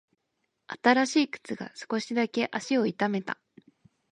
[0.65, 3.39] 新しい靴が少しだけ足を痛めた。